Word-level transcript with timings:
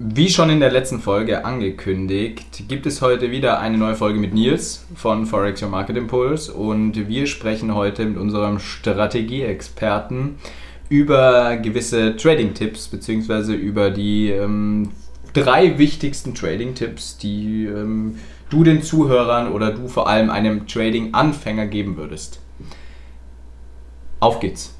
Wie 0.00 0.28
schon 0.28 0.50
in 0.50 0.58
der 0.58 0.72
letzten 0.72 0.98
Folge 0.98 1.44
angekündigt, 1.44 2.64
gibt 2.66 2.84
es 2.84 3.00
heute 3.00 3.30
wieder 3.30 3.60
eine 3.60 3.78
neue 3.78 3.94
Folge 3.94 4.18
mit 4.18 4.34
Nils 4.34 4.84
von 4.96 5.24
Forex 5.24 5.62
Your 5.62 5.68
Market 5.68 5.96
Impulse 5.96 6.52
und 6.52 7.06
wir 7.06 7.28
sprechen 7.28 7.72
heute 7.76 8.04
mit 8.04 8.18
unserem 8.18 8.58
Strategieexperten 8.58 10.34
über 10.88 11.58
gewisse 11.58 12.16
Trading-Tipps 12.16 12.88
beziehungsweise 12.88 13.54
über 13.54 13.92
die 13.92 14.30
ähm, 14.30 14.90
drei 15.32 15.78
wichtigsten 15.78 16.34
Trading-Tipps, 16.34 17.18
die 17.18 17.66
ähm, 17.66 18.18
du 18.50 18.64
den 18.64 18.82
Zuhörern 18.82 19.52
oder 19.52 19.70
du 19.70 19.86
vor 19.86 20.08
allem 20.08 20.28
einem 20.28 20.66
Trading-Anfänger 20.66 21.68
geben 21.68 21.96
würdest. 21.96 22.40
Auf 24.18 24.40
geht's. 24.40 24.74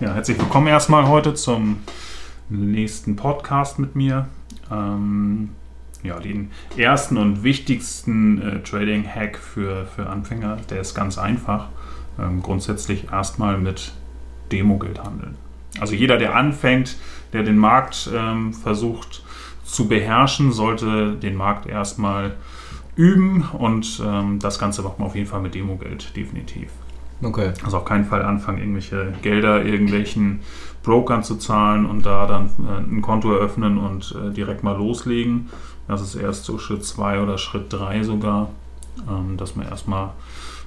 Ja, 0.00 0.14
herzlich 0.14 0.38
willkommen 0.38 0.68
erstmal 0.68 1.08
heute 1.08 1.34
zum 1.34 1.78
nächsten 2.50 3.16
Podcast 3.16 3.78
mit 3.78 3.96
mir. 3.96 4.26
Ähm, 4.70 5.50
ja, 6.02 6.18
den 6.18 6.50
ersten 6.76 7.16
und 7.16 7.42
wichtigsten 7.42 8.40
äh, 8.40 8.62
Trading-Hack 8.62 9.38
für, 9.38 9.86
für 9.86 10.06
Anfänger, 10.08 10.58
der 10.70 10.80
ist 10.80 10.94
ganz 10.94 11.18
einfach. 11.18 11.68
Ähm, 12.18 12.42
grundsätzlich 12.42 13.12
erstmal 13.12 13.58
mit 13.58 13.92
Demogeld 14.50 15.02
handeln. 15.02 15.36
Also 15.78 15.94
jeder, 15.94 16.16
der 16.16 16.34
anfängt, 16.34 16.96
der 17.32 17.42
den 17.42 17.58
Markt 17.58 18.10
ähm, 18.12 18.52
versucht 18.52 19.22
zu 19.64 19.86
beherrschen, 19.86 20.52
sollte 20.52 21.12
den 21.12 21.36
Markt 21.36 21.66
erstmal 21.66 22.34
üben 22.96 23.42
und 23.52 24.02
ähm, 24.04 24.38
das 24.40 24.58
Ganze 24.58 24.82
macht 24.82 24.98
man 24.98 25.08
auf 25.08 25.14
jeden 25.14 25.28
Fall 25.28 25.40
mit 25.40 25.54
Demogeld, 25.54 26.14
definitiv. 26.16 26.70
Okay. 27.22 27.52
Also 27.64 27.78
auf 27.78 27.84
keinen 27.84 28.04
Fall 28.04 28.22
anfangen, 28.22 28.58
irgendwelche 28.58 29.12
Gelder 29.22 29.64
irgendwelchen 29.64 30.40
Brokern 30.82 31.22
zu 31.22 31.36
zahlen 31.36 31.84
und 31.84 32.06
da 32.06 32.26
dann 32.26 32.50
äh, 32.66 32.78
ein 32.78 33.02
Konto 33.02 33.32
eröffnen 33.32 33.78
und 33.78 34.14
äh, 34.16 34.32
direkt 34.32 34.62
mal 34.62 34.76
loslegen. 34.76 35.50
Das 35.86 36.00
ist 36.00 36.14
erst 36.14 36.44
so 36.44 36.58
Schritt 36.58 36.84
2 36.84 37.20
oder 37.22 37.36
Schritt 37.36 37.72
3 37.72 38.04
sogar, 38.04 38.50
ähm, 39.08 39.36
dass 39.36 39.56
man 39.56 39.66
erstmal 39.68 40.10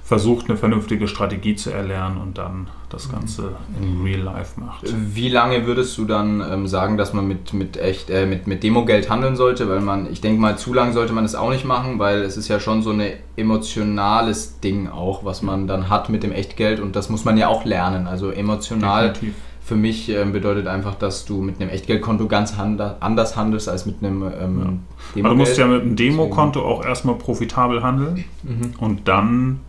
versucht, 0.04 0.50
eine 0.50 0.58
vernünftige 0.58 1.08
Strategie 1.08 1.56
zu 1.56 1.70
erlernen 1.70 2.18
und 2.18 2.36
dann 2.36 2.68
das 2.90 3.10
Ganze 3.10 3.56
in 3.80 4.02
Real 4.02 4.20
Life 4.20 4.60
macht. 4.60 4.84
Wie 4.84 5.30
lange 5.30 5.66
würdest 5.66 5.96
du 5.96 6.04
dann 6.04 6.42
ähm, 6.42 6.66
sagen, 6.66 6.98
dass 6.98 7.14
man 7.14 7.26
mit, 7.26 7.54
mit 7.54 7.78
echt 7.78 8.10
äh, 8.10 8.26
mit, 8.26 8.46
mit 8.46 8.62
Demogeld 8.62 9.08
handeln 9.08 9.34
sollte? 9.34 9.66
Weil 9.68 9.80
man, 9.80 10.12
ich 10.12 10.20
denke 10.20 10.40
mal, 10.40 10.58
zu 10.58 10.74
lang 10.74 10.92
sollte 10.92 11.14
man 11.14 11.24
das 11.24 11.34
auch 11.34 11.50
nicht 11.50 11.64
machen, 11.64 11.98
weil 11.98 12.20
es 12.20 12.36
ist 12.36 12.48
ja 12.48 12.60
schon 12.60 12.82
so 12.82 12.90
ein 12.90 13.02
emotionales 13.36 14.60
Ding 14.60 14.88
auch, 14.88 15.24
was 15.24 15.40
man 15.40 15.66
dann 15.66 15.88
hat 15.88 16.10
mit 16.10 16.22
dem 16.22 16.32
Echtgeld 16.32 16.80
und 16.80 16.94
das 16.96 17.08
muss 17.08 17.24
man 17.24 17.38
ja 17.38 17.48
auch 17.48 17.64
lernen. 17.64 18.06
Also 18.06 18.30
emotional. 18.30 19.08
Definitiv 19.08 19.34
für 19.64 19.76
mich 19.76 20.10
ähm, 20.10 20.32
bedeutet 20.32 20.66
einfach, 20.66 20.94
dass 20.94 21.24
du 21.24 21.40
mit 21.40 21.58
einem 21.58 21.70
Echtgeldkonto 21.70 22.28
ganz 22.28 22.58
anders 22.58 23.36
handelst 23.36 23.68
als 23.68 23.86
mit 23.86 23.96
einem 24.02 24.22
ähm, 24.22 24.80
ja. 25.14 25.24
Also 25.24 25.28
du 25.30 25.34
musst 25.36 25.56
ja 25.56 25.66
mit 25.66 25.80
einem 25.80 25.96
Demokonto 25.96 26.60
auch 26.62 26.84
erstmal 26.84 27.14
profitabel 27.14 27.82
handeln 27.82 28.24
mhm. 28.42 28.74
und 28.78 29.08
dann 29.08 29.60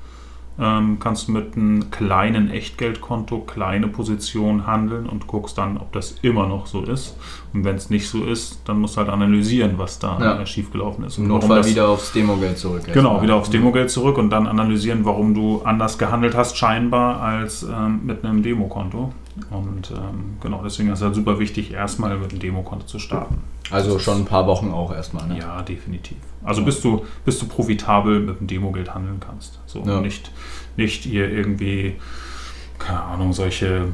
ähm, 0.60 0.98
kannst 1.00 1.28
du 1.28 1.34
mit 1.34 1.56
einem 1.56 1.92
kleinen 1.92 2.50
Echtgeldkonto 2.50 3.40
kleine 3.40 3.88
Positionen 3.88 4.66
handeln 4.66 5.06
und 5.06 5.28
guckst 5.28 5.58
dann, 5.58 5.78
ob 5.78 5.92
das 5.92 6.16
immer 6.22 6.48
noch 6.48 6.68
so 6.68 6.82
ist. 6.84 7.18
Und 7.54 7.66
wenn 7.66 7.76
es 7.76 7.90
nicht 7.90 8.08
so 8.08 8.24
ist, 8.24 8.62
dann 8.66 8.80
musst 8.80 8.96
du 8.96 9.02
halt 9.02 9.10
analysieren, 9.10 9.74
was 9.78 10.00
da 10.00 10.20
ja. 10.20 10.46
schiefgelaufen 10.46 11.04
ist. 11.06 11.18
Im 11.18 11.28
Notfall 11.28 11.58
das, 11.58 11.70
wieder 11.70 11.90
aufs 11.90 12.14
Demogeld 12.14 12.58
zurück. 12.58 12.84
Genau, 12.92 13.22
wieder 13.22 13.36
aufs 13.36 13.50
Demogeld 13.50 13.90
zurück 13.90 14.18
und 14.18 14.30
dann 14.30 14.48
analysieren, 14.48 15.04
warum 15.04 15.34
du 15.34 15.62
anders 15.64 15.98
gehandelt 15.98 16.36
hast, 16.36 16.58
scheinbar, 16.58 17.22
als 17.22 17.64
ähm, 17.64 18.02
mit 18.06 18.24
einem 18.24 18.42
Demokonto. 18.42 19.12
Und 19.50 19.92
ähm, 19.92 20.38
genau, 20.42 20.62
deswegen 20.64 20.90
ist 20.90 21.00
es 21.00 21.04
halt 21.04 21.16
super 21.16 21.40
wichtig, 21.40 21.74
erstmal 21.74 22.18
mit 22.18 22.32
einem 22.32 22.40
Demokonto 22.40 22.86
zu 22.86 23.00
starten. 23.00 23.40
Also 23.72 23.98
schon 24.00 24.20
ein 24.20 24.26
paar 24.26 24.46
Wochen 24.48 24.72
auch 24.72 24.94
erstmal, 24.94 25.28
ne? 25.28 25.40
Ja, 25.40 25.62
definitiv. 25.62 26.18
Also 26.44 26.64
bis 26.64 26.82
du, 26.82 27.06
bis 27.26 27.40
du 27.40 27.48
profitabel 27.48 28.20
mit 28.20 28.40
dem 28.40 28.48
Demogeld 28.48 28.94
handeln 28.94 29.20
kannst. 29.20 29.60
So 29.66 29.84
ja. 29.86 30.00
nicht, 30.00 30.32
nicht 30.78 31.06
ihr 31.06 31.30
irgendwie, 31.30 31.96
keine 32.78 33.02
Ahnung, 33.02 33.34
solche 33.34 33.88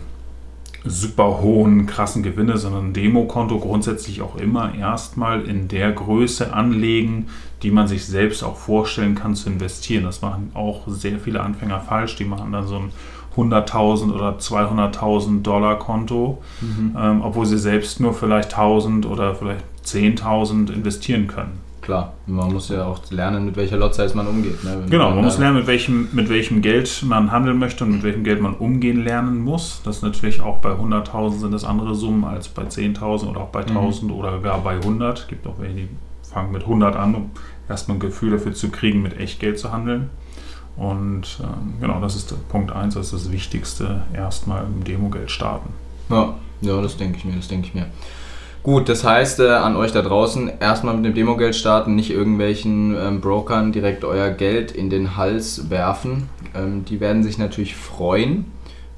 super 0.83 1.41
hohen, 1.41 1.85
krassen 1.85 2.23
Gewinne, 2.23 2.57
sondern 2.57 2.87
ein 2.87 2.93
Demokonto 2.93 3.59
grundsätzlich 3.59 4.21
auch 4.21 4.35
immer 4.35 4.73
erstmal 4.73 5.43
in 5.43 5.67
der 5.67 5.91
Größe 5.91 6.53
anlegen, 6.53 7.27
die 7.61 7.71
man 7.71 7.87
sich 7.87 8.05
selbst 8.05 8.43
auch 8.43 8.57
vorstellen 8.57 9.15
kann 9.15 9.35
zu 9.35 9.49
investieren. 9.49 10.03
Das 10.03 10.21
machen 10.21 10.51
auch 10.55 10.87
sehr 10.87 11.19
viele 11.19 11.41
Anfänger 11.41 11.79
falsch. 11.79 12.15
Die 12.15 12.25
machen 12.25 12.51
dann 12.51 12.67
so 12.67 12.77
ein 12.77 12.91
100.000 13.35 14.13
oder 14.13 14.37
200.000 14.37 15.41
Dollar 15.41 15.79
Konto, 15.79 16.41
mhm. 16.59 16.95
ähm, 16.99 17.21
obwohl 17.21 17.45
sie 17.45 17.57
selbst 17.57 17.99
nur 17.99 18.13
vielleicht 18.13 18.55
1.000 18.55 19.07
oder 19.07 19.35
vielleicht 19.35 19.63
10.000 19.85 20.71
investieren 20.71 21.27
können. 21.27 21.59
Klar, 21.81 22.13
man 22.27 22.53
muss 22.53 22.69
ja 22.69 22.85
auch 22.85 22.99
lernen, 23.09 23.45
mit 23.45 23.55
welcher 23.55 23.77
Lot 23.77 23.95
Size 23.95 24.15
man 24.15 24.27
umgeht. 24.27 24.63
Ne? 24.63 24.83
Genau, 24.89 25.05
man, 25.05 25.15
man 25.15 25.25
muss 25.25 25.39
lernen, 25.39 25.57
mit 25.57 25.67
welchem, 25.67 26.09
mit 26.11 26.29
welchem 26.29 26.61
Geld 26.61 27.03
man 27.03 27.31
handeln 27.31 27.57
möchte 27.57 27.85
und 27.85 27.91
mit 27.91 28.03
welchem 28.03 28.23
Geld 28.23 28.39
man 28.39 28.53
umgehen 28.53 29.03
lernen 29.03 29.39
muss. 29.39 29.81
Das 29.83 29.97
ist 29.97 30.03
natürlich 30.03 30.41
auch 30.41 30.59
bei 30.59 30.71
100.000 30.71 31.39
sind 31.39 31.53
das 31.53 31.63
andere 31.63 31.95
Summen 31.95 32.23
als 32.23 32.49
bei 32.49 32.63
10.000 32.63 33.29
oder 33.29 33.41
auch 33.41 33.49
bei 33.49 33.61
1.000 33.61 34.05
mhm. 34.05 34.11
oder 34.11 34.39
gar 34.39 34.59
bei 34.59 34.75
100. 34.75 35.19
Es 35.19 35.27
gibt 35.27 35.47
auch 35.47 35.57
welche, 35.57 35.75
die 35.75 35.89
fangen 36.21 36.51
mit 36.51 36.61
100 36.61 36.95
an, 36.95 37.15
um 37.15 37.31
erstmal 37.67 37.97
ein 37.97 37.99
Gefühl 37.99 38.31
dafür 38.31 38.53
zu 38.53 38.69
kriegen, 38.69 39.01
mit 39.01 39.17
Echtgeld 39.19 39.57
zu 39.57 39.71
handeln. 39.71 40.11
Und 40.77 41.39
ähm, 41.41 41.75
genau, 41.79 41.99
das 41.99 42.15
ist 42.15 42.33
Punkt 42.49 42.71
1, 42.71 42.95
das 42.95 43.07
ist 43.13 43.25
das 43.25 43.31
Wichtigste, 43.31 44.03
erstmal 44.13 44.63
im 44.63 44.83
Demogeld 44.83 45.29
starten. 45.29 45.69
Ja, 46.09 46.35
ja, 46.61 46.81
das 46.81 46.97
denke 46.97 47.17
ich 47.17 47.25
mir, 47.25 47.35
das 47.35 47.47
denke 47.47 47.67
ich 47.67 47.73
mir. 47.73 47.87
Gut, 48.63 48.89
das 48.89 49.03
heißt 49.03 49.39
äh, 49.39 49.49
an 49.49 49.75
euch 49.75 49.91
da 49.91 50.03
draußen, 50.03 50.51
erstmal 50.59 50.95
mit 50.95 51.05
dem 51.05 51.15
Demogeld 51.15 51.55
starten, 51.55 51.95
nicht 51.95 52.11
irgendwelchen 52.11 52.95
ähm, 52.95 53.19
Brokern 53.19 53.71
direkt 53.71 54.03
euer 54.03 54.29
Geld 54.29 54.71
in 54.71 54.91
den 54.91 55.17
Hals 55.17 55.71
werfen. 55.71 56.29
Ähm, 56.53 56.85
die 56.85 56.99
werden 56.99 57.23
sich 57.23 57.39
natürlich 57.39 57.75
freuen. 57.75 58.45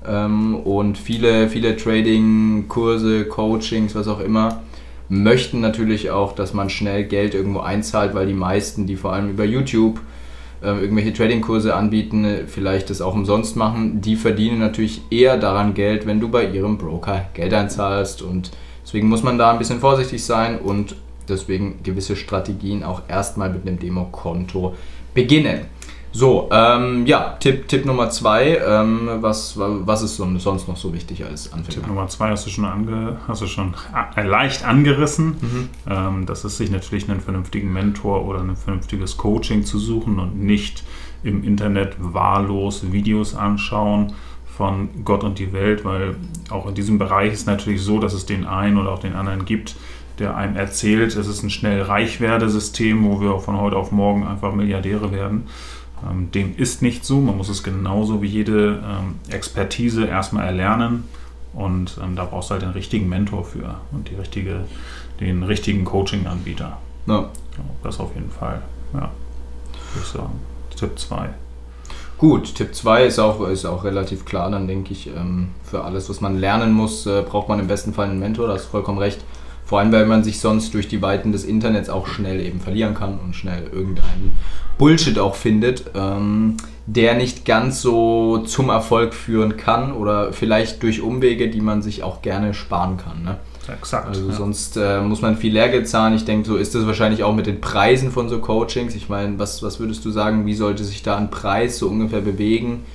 Ähm, 0.06 0.56
und 0.56 0.98
viele, 0.98 1.48
viele 1.48 1.78
Trading-Kurse, 1.78 3.26
Coachings, 3.26 3.96
was 3.96 4.10
auch 4.10 4.20
immer, 4.20 4.62
möchten 5.08 5.62
natürlich 5.62 6.12
auch, 6.12 6.34
dass 6.34 6.54
man 6.54 6.70
schnell 6.70 7.06
Geld 7.06 7.34
irgendwo 7.34 7.62
einzahlt, 7.62 8.14
weil 8.16 8.28
die 8.28 8.34
meisten, 8.34 8.86
die 8.86 8.98
vor 8.98 9.14
allem 9.14 9.30
über 9.30 9.46
YouTube 9.46 10.02
irgendwelche 10.64 11.14
Trading-Kurse 11.14 11.76
anbieten, 11.76 12.26
vielleicht 12.48 12.90
das 12.90 13.02
auch 13.02 13.14
umsonst 13.14 13.56
machen, 13.56 14.02
die 14.02 14.16
verdienen 14.16 14.60
natürlich 14.60 15.02
eher 15.10 15.38
daran 15.38 15.74
Geld, 15.74 16.08
wenn 16.08 16.20
du 16.20 16.30
bei 16.30 16.48
ihrem 16.48 16.78
Broker 16.78 17.26
Geld 17.34 17.54
einzahlst 17.54 18.22
und 18.22 18.52
deswegen 18.84 19.10
muss 19.10 19.24
man 19.24 19.38
da 19.38 19.52
ein 19.52 19.60
bisschen 19.60 19.80
vorsichtig 19.80 20.24
sein 20.24 20.58
und 20.60 20.96
deswegen 21.28 21.80
gewisse 21.84 22.16
Strategien 22.16 22.84
auch 22.84 23.02
erstmal 23.08 23.50
mit 23.50 23.68
einem 23.68 23.80
Demokonto 23.80 24.76
beginnen. 25.14 25.66
So, 26.16 26.48
ähm, 26.52 27.08
ja, 27.08 27.38
Tipp, 27.40 27.68
Tipp 27.68 27.86
Nummer 27.86 28.12
zwei, 28.12 28.62
ähm, 28.64 29.10
was, 29.22 29.58
was 29.58 30.04
ist 30.04 30.18
sonst 30.18 30.68
noch 30.68 30.78
so 30.78 30.94
wichtig 30.94 31.26
als 31.26 31.52
Anfänger? 31.52 31.74
Tipp 31.74 31.88
Nummer 31.88 32.08
zwei 32.08 32.30
hast 32.30 32.46
du 32.46 32.52
schon, 32.52 32.66
ange, 32.66 33.18
hast 33.28 33.42
du 33.42 33.48
schon 33.48 33.74
äh, 34.16 34.22
leicht 34.22 34.64
angerissen. 34.64 35.26
Mhm. 35.42 35.70
Ähm, 35.90 36.26
das 36.28 36.46
ist 36.46 36.58
sich 36.58 36.70
natürlich 36.70 37.10
einen 37.10 37.20
vernünftigen 37.20 37.74
Mentor 37.74 38.26
oder 38.26 38.42
ein 38.42 38.56
vernünftiges 38.56 39.18
Coaching 39.18 39.66
zu 39.66 39.80
suchen 39.80 40.20
und 40.20 40.40
nicht 40.40 40.84
im 41.24 41.44
Internet 41.44 41.96
wahllos 41.98 42.92
Videos 42.92 43.34
anschauen 43.36 44.14
von 44.56 44.90
Gott 45.04 45.24
und 45.24 45.40
die 45.40 45.52
Welt, 45.52 45.84
weil 45.84 46.16
auch 46.52 46.68
in 46.68 46.76
diesem 46.76 47.00
Bereich 47.00 47.34
ist 47.34 47.48
natürlich 47.48 47.82
so, 47.82 47.98
dass 47.98 48.14
es 48.14 48.28
den 48.28 48.46
einen 48.46 48.78
oder 48.78 48.92
auch 48.92 49.00
den 49.00 49.16
anderen 49.16 49.46
gibt, 49.46 49.76
der 50.20 50.38
einem 50.38 50.56
erzählt, 50.56 51.16
es 51.16 51.26
ist 51.26 51.42
ein 51.42 51.50
schnell 51.50 51.82
Reichwerdesystem, 51.82 53.04
wo 53.04 53.20
wir 53.20 53.40
von 53.40 53.60
heute 53.60 53.78
auf 53.78 53.92
morgen 53.92 54.28
einfach 54.28 54.54
Milliardäre 54.54 55.12
werden. 55.12 55.48
Ähm, 56.10 56.32
dem 56.32 56.56
ist 56.58 56.82
nicht 56.82 57.06
so. 57.06 57.20
Man 57.20 57.38
muss 57.38 57.50
es 57.50 57.64
genauso 57.64 58.22
wie 58.22 58.28
jede 58.28 58.84
ähm, 58.86 59.16
Expertise 59.30 60.06
erstmal 60.06 60.46
erlernen. 60.46 61.04
Und 61.54 62.00
ähm, 62.04 62.16
da 62.16 62.26
brauchst 62.26 62.50
du 62.50 62.54
halt 62.54 62.64
den 62.64 62.72
richtigen 62.72 63.08
Mentor 63.10 63.46
für 63.46 63.76
und 63.92 64.10
die 64.10 64.16
richtige, 64.16 64.66
den 65.20 65.44
richtigen 65.44 65.86
Coaching-Anbieter. 65.86 66.78
Ja. 67.08 67.30
Das 67.84 68.00
auf 68.00 68.16
jeden 68.16 68.32
Fall. 68.32 68.62
Ja, 68.94 69.12
würde 69.94 70.02
ich 70.02 70.06
sagen. 70.06 70.40
Tipp 70.76 70.98
2. 70.98 71.30
Gut, 72.18 72.56
Tipp 72.56 72.74
2 72.74 73.06
ist 73.06 73.20
auch, 73.20 73.48
ist 73.48 73.66
auch 73.66 73.84
relativ 73.84 74.26
klar, 74.26 74.50
dann 74.50 74.68
denke 74.68 74.94
ich, 74.94 75.10
für 75.64 75.84
alles, 75.84 76.10
was 76.10 76.22
man 76.22 76.40
lernen 76.40 76.72
muss, 76.72 77.06
äh, 77.06 77.22
braucht 77.22 77.50
man 77.50 77.60
im 77.60 77.68
besten 77.68 77.94
Fall 77.94 78.10
einen 78.10 78.20
Mentor, 78.20 78.48
da 78.48 78.54
hast 78.54 78.66
du 78.66 78.70
vollkommen 78.70 79.00
recht. 79.00 79.20
Vor 79.74 79.80
allem, 79.80 79.92
weil 79.92 80.06
man 80.06 80.24
sich 80.24 80.40
sonst 80.40 80.76
durch 80.76 80.88
die 80.88 81.02
Weiten 81.02 81.32
des 81.32 81.46
Internets 81.46 81.90
auch 81.90 82.06
schnell 82.06 82.40
eben 82.40 82.60
verlieren 82.60 82.94
kann 82.94 83.18
und 83.18 83.36
schnell 83.36 83.64
irgendeinen 83.72 84.38
Bullshit 84.78 85.18
auch 85.18 85.34
findet, 85.34 85.86
ähm, 85.96 86.58
der 86.86 87.16
nicht 87.16 87.44
ganz 87.44 87.82
so 87.82 88.44
zum 88.46 88.70
Erfolg 88.70 89.16
führen 89.16 89.58
kann 89.58 89.92
oder 89.92 90.32
vielleicht 90.32 90.84
durch 90.84 91.02
Umwege, 91.02 91.50
die 91.50 91.60
man 91.60 91.82
sich 91.82 92.04
auch 92.04 92.22
gerne 92.22 92.54
sparen 92.54 92.98
kann. 92.98 93.24
Ne? 93.24 93.38
Exakt. 93.68 94.10
Also 94.10 94.30
ja. 94.30 94.36
sonst 94.36 94.78
äh, 94.78 95.02
muss 95.02 95.24
man 95.24 95.38
viel 95.38 95.54
Lehrgeld 95.54 95.90
zahlen. 95.90 96.14
Ich 96.14 96.26
denke, 96.26 96.48
so 96.48 96.56
ist 96.56 96.76
es 96.76 96.86
wahrscheinlich 96.86 97.24
auch 97.24 97.34
mit 97.34 97.48
den 97.48 97.60
Preisen 97.60 98.12
von 98.12 98.30
so 98.30 98.38
Coachings. 98.38 98.94
Ich 98.94 99.10
meine, 99.10 99.40
was, 99.40 99.64
was 99.64 99.80
würdest 99.80 100.06
du 100.06 100.12
sagen, 100.12 100.46
wie 100.46 100.54
sollte 100.54 100.84
sich 100.84 101.02
da 101.02 101.18
ein 101.18 101.32
Preis 101.32 101.80
so 101.80 101.88
ungefähr 101.88 102.22
bewegen? 102.22 102.86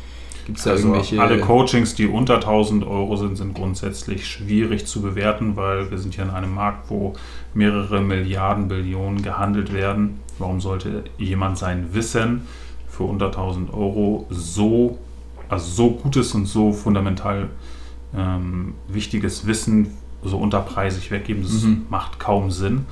Gibt 0.48 0.58
es 0.58 0.64
da 0.64 0.70
Also 0.70 0.88
irgendwelche. 0.88 1.20
alle 1.20 1.38
Coachings, 1.40 1.94
die 1.94 2.06
unter 2.08 2.36
1000 2.36 2.84
Euro 2.86 3.16
sind, 3.16 3.36
sind 3.36 3.54
grundsätzlich 3.54 4.26
schwierig 4.26 4.86
zu 4.86 5.02
bewerten, 5.02 5.56
weil 5.56 5.90
wir 5.90 5.98
sind 5.98 6.16
ja 6.16 6.24
in 6.24 6.30
einem 6.30 6.54
Markt, 6.54 6.90
wo 6.90 7.12
mehrere 7.54 8.00
Milliarden, 8.00 8.66
Billionen 8.66 9.22
gehandelt 9.22 9.72
werden. 9.74 10.20
Warum 10.38 10.60
sollte 10.62 11.04
jemand 11.18 11.58
sein 11.58 11.88
Wissen 11.92 12.46
für 12.88 13.02
unter 13.04 13.26
1000 13.26 13.72
Euro 13.74 14.26
so, 14.30 14.96
also 15.50 15.66
so 15.70 15.90
gutes 15.90 16.34
und 16.34 16.46
so 16.46 16.72
fundamental 16.72 17.48
ähm, 18.16 18.72
wichtiges 18.88 19.46
Wissen 19.46 19.88
so 20.24 20.38
unterpreisig 20.38 21.10
weggeben? 21.10 21.42
Das 21.42 21.62
Mhm. 21.62 21.82
macht 21.90 22.18
kaum 22.18 22.50
Sinn. 22.50 22.86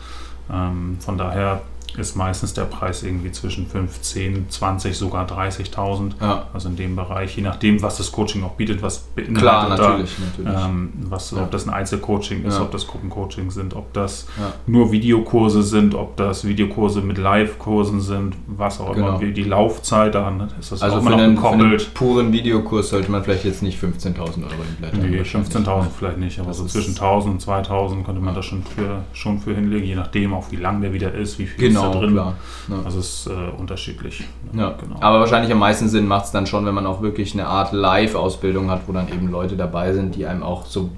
Ähm, 0.53 0.99
von 1.01 1.17
daher 1.19 1.63
ist 1.99 2.15
meistens 2.17 2.53
der 2.55 2.65
Preis 2.65 3.03
irgendwie 3.03 3.33
zwischen 3.33 3.67
15, 3.67 4.47
20, 4.51 4.97
sogar 4.97 5.27
30.000. 5.27 6.13
ja, 6.21 6.47
Also 6.53 6.69
in 6.69 6.77
dem 6.77 6.95
Bereich, 6.97 7.37
je 7.37 7.43
nachdem, 7.43 7.81
was 7.83 7.97
das 7.97 8.13
Coaching 8.13 8.43
auch 8.45 8.53
bietet, 8.53 8.83
was 8.83 8.99
beinhaltet 8.99 9.39
klar, 9.39 9.69
da, 9.71 9.77
natürlich. 9.89 10.11
natürlich. 10.19 10.65
ähm, 10.65 10.93
was, 11.09 11.31
Ja. 11.31 11.39
ob 11.43 11.51
das 11.51 11.67
ein 11.67 11.73
Einzelcoaching 11.73 12.45
ist, 12.45 12.57
Ja. 12.59 12.63
ob 12.63 12.71
das 12.73 12.87
Gruppencoaching 12.87 13.51
sind, 13.51 13.75
ob 13.75 13.93
das 13.95 14.27
nur 14.67 14.93
Videokurse 14.93 15.63
sind, 15.63 15.95
ob 15.95 16.17
das 16.17 16.45
Videokurse 16.47 17.01
mit 17.01 17.19
Live-Kursen 17.19 18.01
sind, 18.01 18.37
was 18.47 18.81
auch 18.81 18.93
Genau. 18.95 19.09
immer, 19.09 19.21
wie 19.21 19.33
die 19.33 19.45
Laufzeit, 19.45 20.15
dann 20.15 20.49
ist 20.61 20.73
das 20.73 20.83
also 20.83 20.97
auch 20.97 21.01
für 21.03 21.07
immer 21.09 21.17
noch 21.17 21.23
einen, 21.25 21.39
für 21.39 21.49
einen 21.49 21.59
gekoppelt. 21.61 21.95
puren 21.95 22.33
Videokurs 22.33 22.91
sollte 22.91 23.11
man 23.11 23.25
vielleicht 23.25 23.45
jetzt 23.45 23.63
nicht 23.63 23.79
15.000 23.83 24.45
Euro 24.45 24.63
hinblättern. 24.65 25.11
Nee, 25.11 25.19
wahrscheinlich. 25.19 25.51
15.000 25.55 25.87
vielleicht 25.99 26.19
nicht, 26.19 26.39
aber 26.39 26.49
Das 26.49 26.59
so 26.59 26.67
zwischen 26.67 26.95
1.000 26.95 27.31
und 27.31 27.41
2.000 27.43 28.05
könnte 28.05 28.21
man 28.21 28.35
das 28.35 28.45
schon 28.45 28.63
für, 28.63 29.05
schon 29.13 29.39
für 29.41 29.55
hinlegen, 29.55 29.87
je 29.87 29.95
nachdem 29.95 30.35
auch 30.35 30.51
wie 30.51 30.57
lang 30.57 30.81
der 30.83 30.93
wieder 30.93 31.15
ist, 31.15 31.39
wie 31.39 31.47
viel 31.47 31.69
Genau, 31.69 31.86
ist 31.89 31.95
da 31.95 32.01
drin. 32.01 32.13
klar. 32.13 32.35
Ja. 32.69 32.77
Also 32.85 32.99
es 32.99 33.09
ist 33.09 33.27
äh, 33.29 33.33
unterschiedlich. 33.59 34.25
Ja, 34.53 34.75
genau. 34.81 34.97
aber 35.01 35.21
wahrscheinlich 35.21 35.53
am 35.53 35.59
meisten 35.59 35.89
Sinn 35.89 36.07
macht 36.07 36.27
es 36.27 36.31
dann 36.33 36.47
schon, 36.47 36.67
wenn 36.67 36.75
man 36.75 36.87
auch 36.87 37.01
wirklich 37.03 37.35
eine 37.35 37.47
Art 37.47 37.73
Live-Ausbildung 37.73 38.71
hat, 38.71 38.83
wo 38.87 38.93
dann 38.93 39.09
eben 39.09 39.31
Leute 39.31 39.57
dabei 39.57 39.93
sind, 39.93 40.15
die 40.17 40.27
einem 40.27 40.43
auch 40.43 40.67
so 40.67 40.91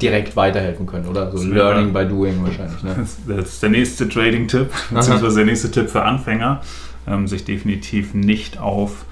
direkt 0.00 0.36
weiterhelfen 0.36 0.86
können, 0.86 1.06
oder? 1.08 1.34
So 1.36 1.42
Learning 1.46 1.92
by 1.92 2.04
Doing 2.06 2.44
wahrscheinlich. 2.44 2.82
Ne? 2.82 2.94
Das 3.26 3.48
ist 3.48 3.62
der 3.62 3.70
nächste 3.70 4.08
Trading-Tipp, 4.08 4.68
beziehungsweise 4.90 5.36
der 5.36 5.46
nächste 5.46 5.70
Tipp 5.70 5.88
für 5.88 6.02
Anfänger, 6.02 6.60
ähm, 7.06 7.26
sich 7.26 7.44
definitiv 7.44 8.12
nicht 8.12 8.58
auf 8.58 9.06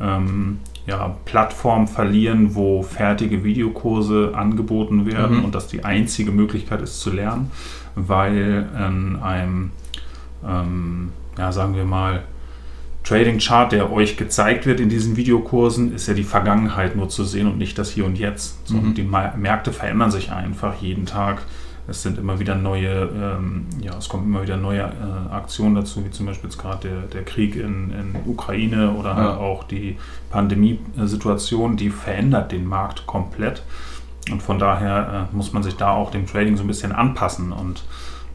ähm, 0.00 0.60
ja, 0.86 1.14
Plattformen 1.26 1.86
verlieren, 1.86 2.54
wo 2.54 2.82
fertige 2.82 3.44
Videokurse 3.44 4.32
angeboten 4.34 5.04
werden 5.04 5.38
Mhm. 5.38 5.44
und 5.44 5.54
das 5.54 5.66
die 5.68 5.84
einzige 5.84 6.30
Möglichkeit 6.32 6.80
ist 6.80 7.00
zu 7.00 7.10
lernen, 7.12 7.50
weil 7.94 8.66
in 8.78 9.16
einem, 9.22 9.72
ähm, 10.46 11.12
ja, 11.38 11.52
sagen 11.52 11.74
wir 11.74 11.84
mal, 11.84 12.22
Trading-Chart, 13.04 13.72
der 13.72 13.90
euch 13.90 14.16
gezeigt 14.18 14.66
wird 14.66 14.78
in 14.78 14.88
diesen 14.90 15.16
Videokursen, 15.16 15.94
ist 15.94 16.06
ja 16.06 16.12
die 16.14 16.22
Vergangenheit 16.22 16.96
nur 16.96 17.08
zu 17.08 17.24
sehen 17.24 17.46
und 17.46 17.56
nicht 17.56 17.78
das 17.78 17.90
Hier 17.90 18.04
und 18.04 18.18
Jetzt. 18.18 18.66
So, 18.68 18.76
Mhm. 18.76 18.94
Die 18.94 19.02
Märkte 19.02 19.72
verändern 19.72 20.10
sich 20.10 20.30
einfach 20.32 20.74
jeden 20.82 21.06
Tag. 21.06 21.42
Es 21.88 22.02
sind 22.02 22.18
immer 22.18 22.38
wieder 22.38 22.54
neue, 22.54 23.08
ähm, 23.38 23.66
ja, 23.80 23.96
es 23.96 24.08
kommen 24.08 24.26
immer 24.26 24.42
wieder 24.42 24.58
neue 24.58 24.82
äh, 24.82 25.32
Aktionen 25.34 25.74
dazu, 25.74 26.04
wie 26.04 26.10
zum 26.10 26.26
Beispiel 26.26 26.50
jetzt 26.50 26.58
gerade 26.58 26.88
der, 26.88 27.00
der 27.12 27.24
Krieg 27.24 27.56
in, 27.56 27.90
in 27.90 28.14
Ukraine 28.26 28.92
oder 28.92 29.16
halt 29.16 29.26
Ja. 29.30 29.36
auch 29.38 29.64
die 29.64 29.96
Pandemiesituation, 30.30 31.76
die 31.76 31.90
verändert 31.90 32.52
den 32.52 32.66
Markt 32.66 33.06
komplett. 33.06 33.62
Und 34.30 34.42
von 34.42 34.58
daher 34.58 35.28
äh, 35.32 35.34
muss 35.36 35.52
man 35.52 35.62
sich 35.62 35.76
da 35.76 35.90
auch 35.90 36.10
dem 36.10 36.26
Trading 36.26 36.56
so 36.56 36.62
ein 36.64 36.66
bisschen 36.68 36.92
anpassen. 36.92 37.50
Und 37.50 37.82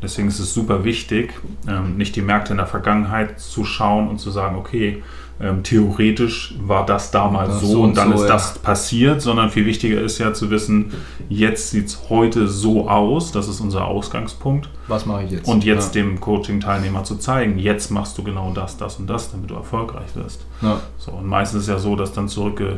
deswegen 0.02 0.28
ist 0.28 0.40
es 0.40 0.54
super 0.54 0.84
wichtig, 0.84 1.34
ähm, 1.68 1.98
nicht 1.98 2.16
die 2.16 2.22
Märkte 2.22 2.54
in 2.54 2.58
der 2.58 2.68
Vergangenheit 2.68 3.40
zu 3.40 3.66
schauen 3.66 4.08
und 4.08 4.20
zu 4.20 4.32
sagen, 4.32 4.56
okay, 4.56 5.02
ähm, 5.42 5.64
theoretisch 5.64 6.56
war 6.62 6.86
das 6.86 7.12
damals 7.12 7.50
Das 7.50 7.62
so, 7.62 7.68
so 7.68 7.82
und 7.82 7.90
und 7.90 7.98
dann 7.98 8.10
so, 8.10 8.16
ist 8.16 8.22
ja. 8.22 8.28
das 8.28 8.58
passiert, 8.60 9.22
sondern 9.22 9.50
viel 9.50 9.66
wichtiger 9.66 10.00
ist 10.02 10.18
ja 10.18 10.34
zu 10.34 10.50
wissen, 10.50 10.94
jetzt 11.28 11.72
sieht 11.72 11.88
es 11.88 12.10
heute 12.10 12.48
so 12.48 12.90
aus, 12.90 13.34
das 13.34 13.50
ist 13.50 13.60
unser 13.60 13.86
Ausgangspunkt. 13.86 14.70
Was 14.88 15.06
mache 15.06 15.24
ich 15.24 15.32
jetzt? 15.32 15.48
Und 15.48 15.66
jetzt 15.66 15.94
ja. 15.94 16.04
dem 16.04 16.22
Coaching-Teilnehmer 16.22 17.04
zu 17.04 17.18
zeigen, 17.18 17.60
jetzt 17.60 17.92
machst 17.92 18.18
du 18.18 18.24
genau 18.24 18.54
das, 18.54 18.78
das 18.78 18.96
und 18.98 19.08
das, 19.08 19.32
damit 19.32 19.50
du 19.50 19.56
erfolgreich 19.56 20.16
wirst. 20.16 20.46
Ja. 20.62 20.80
So, 20.98 21.12
und 21.12 21.28
meistens 21.28 21.64
ist 21.64 21.70
ja 21.70 21.80
so, 21.80 21.98
dass 21.98 22.14
dann 22.14 22.30
zurückge, 22.30 22.78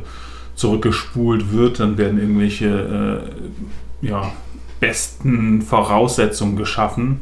zurückgespult 0.55 1.51
wird, 1.51 1.79
dann 1.79 1.99
werden 1.99 2.19
irgendwelche 2.19 3.23
äh, 4.01 4.07
ja, 4.07 4.31
besten 4.79 5.61
Voraussetzungen 5.61 6.55
geschaffen, 6.55 7.21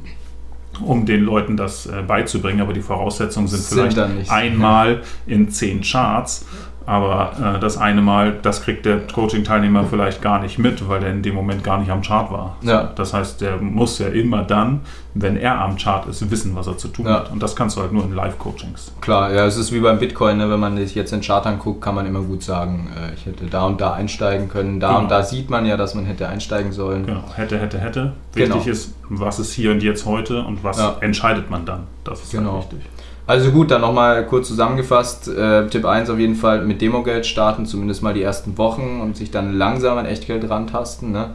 um 0.82 1.06
den 1.06 1.24
Leuten 1.24 1.58
das 1.58 1.86
äh, 1.86 2.04
beizubringen. 2.06 2.62
Aber 2.62 2.74
die 2.74 2.82
Voraussetzungen 2.82 3.48
sind, 3.48 3.62
Sind 3.62 3.94
vielleicht 3.94 4.30
einmal 4.30 5.04
in 5.26 5.50
zehn 5.50 5.82
Charts. 5.82 6.46
Aber 6.88 7.56
äh, 7.56 7.60
das 7.60 7.78
eine 7.78 8.02
Mal, 8.02 8.38
das 8.44 8.62
kriegt 8.62 8.86
der 8.86 9.00
Coaching-Teilnehmer 9.08 9.86
vielleicht 9.86 10.22
gar 10.22 10.40
nicht 10.40 10.60
mit, 10.60 10.88
weil 10.88 11.04
er 11.04 11.10
in 11.12 11.24
dem 11.24 11.34
Moment 11.34 11.64
gar 11.64 11.80
nicht 11.80 11.90
am 11.90 12.02
Chart 12.04 12.32
war. 12.32 12.58
Ja. 12.62 12.92
Das 12.96 13.14
heißt, 13.14 13.42
der 13.42 13.58
muss 13.58 13.98
ja 13.98 14.08
immer 14.08 14.44
dann, 14.44 14.82
wenn 15.16 15.36
er 15.36 15.60
am 15.62 15.78
Chart 15.78 16.06
ist, 16.08 16.30
wissen, 16.30 16.56
was 16.56 16.68
er 16.68 16.78
zu 16.78 16.90
tun 16.90 17.06
Ja. 17.08 17.14
hat. 17.16 17.32
Und 17.32 17.42
das 17.42 17.56
kannst 17.56 17.76
du 17.78 17.82
halt 17.82 17.92
nur 17.92 18.04
in 18.04 18.14
Live-Coachings. 18.14 18.92
Klar, 19.02 19.34
ja, 19.34 19.46
es 19.46 19.58
ist 19.58 19.72
wie 19.72 19.80
beim 19.80 19.98
Bitcoin, 19.98 20.38
ne? 20.38 20.50
wenn 20.50 20.60
man 20.60 20.78
sich 20.78 20.94
jetzt 20.94 21.12
den 21.12 21.22
Chart 21.22 21.46
anguckt, 21.48 21.82
kann 21.82 21.96
man 21.96 22.06
immer 22.06 22.22
gut 22.22 22.44
sagen, 22.44 22.90
äh, 22.96 23.14
ich 23.16 23.26
hätte 23.26 23.46
da 23.46 23.64
und 23.66 23.82
da 23.82 23.94
einsteigen 23.94 24.48
können. 24.50 24.80
Da 24.80 24.90
Genau. 24.90 25.00
und 25.00 25.10
da 25.10 25.24
sieht 25.24 25.50
man 25.50 25.66
ja, 25.66 25.78
dass 25.78 25.96
man 25.96 26.06
hätte 26.06 26.28
einsteigen 26.30 26.72
sollen. 26.72 27.06
Genau, 27.08 27.24
hätte, 27.36 27.58
hätte, 27.58 27.80
hätte. 27.80 28.14
Genau. 28.36 28.56
Wichtig 28.58 28.72
ist, 28.72 28.94
was 29.10 29.40
ist 29.40 29.54
hier 29.54 29.72
und 29.72 29.82
jetzt 29.82 30.06
heute 30.06 30.44
und 30.44 30.64
was 30.64 30.78
Ja. 30.78 30.98
entscheidet 31.00 31.50
man 31.50 31.66
dann. 31.66 31.84
Das 32.04 32.22
ist 32.22 32.32
Genau. 32.32 32.54
halt 32.54 32.64
wichtig. 32.74 32.82
Also 33.28 33.52
gut, 33.52 33.72
dann 33.72 33.82
nochmal 33.82 34.26
kurz 34.28 34.48
zusammengefasst. 34.48 35.28
Äh, 35.28 35.68
Tipp 35.68 35.86
1 35.86 36.10
auf 36.10 36.20
jeden 36.20 36.36
Fall 36.36 36.64
mit 36.64 36.82
Demogeld 36.82 37.26
starten, 37.26 37.66
zumindest 37.66 38.04
mal 38.04 38.14
die 38.14 38.22
ersten 38.22 38.58
Wochen 38.58 39.00
und 39.02 39.18
sich 39.18 39.32
dann 39.32 39.54
langsam 39.54 39.98
an 39.98 40.06
Echtgeld 40.06 40.48
rantasten. 40.48 41.12
Ne? 41.12 41.32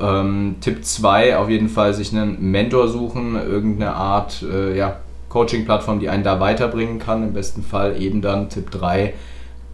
Ähm, 0.00 0.56
Tipp 0.60 0.84
2 0.84 1.36
auf 1.36 1.50
jeden 1.50 1.68
Fall 1.68 1.92
sich 1.92 2.12
einen 2.12 2.50
Mentor 2.50 2.88
suchen, 2.88 3.34
irgendeine 3.36 3.92
Art 3.94 4.42
äh, 4.42 4.76
ja, 4.76 4.96
Coaching-Plattform, 5.28 6.00
die 6.00 6.08
einen 6.08 6.24
da 6.24 6.40
weiterbringen 6.40 6.98
kann. 6.98 7.22
Im 7.22 7.34
besten 7.34 7.62
Fall 7.62 8.00
eben 8.00 8.22
dann 8.22 8.48
Tipp 8.48 8.70
3, 8.70 9.12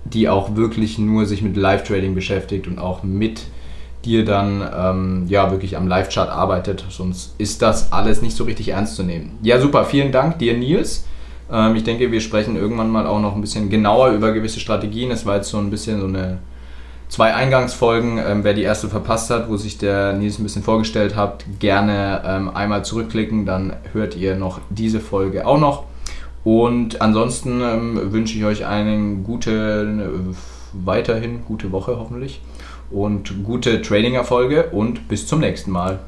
die 0.05 0.29
auch 0.29 0.57
wirklich 0.57 0.99
nur 0.99 1.25
sich 1.25 1.43
mit 1.43 1.57
Live-Trading 1.57 2.17
beschäftigt 2.17 2.67
und 2.67 2.81
auch 2.81 3.05
mit 3.05 3.43
dir 4.05 4.25
dann 4.25 4.63
ähm, 4.77 5.25
ja 5.29 5.53
wirklich 5.53 5.77
am 5.77 5.87
Live-Chart 5.87 6.29
arbeitet. 6.29 6.85
Sonst 6.91 7.37
ist 7.39 7.63
das 7.63 7.93
alles 7.93 8.23
nicht 8.23 8.37
so 8.37 8.43
richtig 8.43 8.71
ernst 8.71 8.97
zu 8.97 9.05
nehmen. 9.05 9.39
Ja, 9.41 9.61
super. 9.61 9.85
Vielen 9.85 10.11
Dank 10.11 10.41
dir, 10.41 10.59
Nils. 10.59 11.05
Ähm, 11.55 11.77
ich 11.77 11.85
denke, 11.85 12.11
wir 12.11 12.21
sprechen 12.21 12.57
irgendwann 12.57 12.91
mal 12.91 13.07
auch 13.07 13.21
noch 13.21 13.35
ein 13.35 13.41
bisschen 13.41 13.71
genauer 13.71 14.11
über 14.11 14.33
gewisse 14.33 14.59
Strategien. 14.59 15.11
Es 15.13 15.25
war 15.25 15.37
jetzt 15.37 15.49
so 15.49 15.59
ein 15.59 15.71
bisschen 15.71 16.01
so 16.01 16.07
eine 16.07 16.39
zwei 17.09 17.33
Eingangsfolgen. 17.33 18.19
Ähm, 18.19 18.43
wer 18.43 18.55
die 18.55 18.63
erste 18.63 18.89
verpasst 18.89 19.31
hat, 19.31 19.49
wo 19.49 19.57
sich 19.57 19.79
der 19.79 20.15
Nils 20.15 20.39
ein 20.39 20.43
bisschen 20.43 20.65
vorgestellt 20.65 21.15
hat, 21.15 21.45
gerne 21.61 22.23
ähm, 22.27 22.49
einmal 22.55 22.85
zurückklicken, 22.85 23.47
dann 23.47 23.75
hört 23.93 24.17
ihr 24.17 24.35
noch 24.35 24.61
diese 24.69 24.99
Folge 24.99 25.47
auch 25.47 25.61
noch. 25.61 25.85
Und 26.43 27.01
ansonsten 27.01 27.63
ähm, 27.63 28.13
wünsche 28.13 28.37
ich 28.37 28.45
euch 28.45 28.67
eine 28.67 29.17
gute, 29.23 29.53
äh, 29.53 30.35
weiterhin 30.73 31.45
gute 31.47 31.73
Woche 31.73 31.97
hoffentlich 31.99 32.43
und 32.91 33.45
gute 33.45 33.81
Trading-Erfolge 33.81 34.71
und 34.73 35.09
bis 35.09 35.27
zum 35.27 35.41
nächsten 35.41 35.71
Mal. 35.71 36.01